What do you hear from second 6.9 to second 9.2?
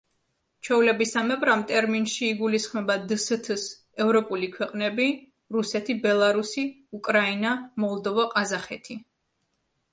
უკრაინა, მოლდოვა, ყაზახეთი.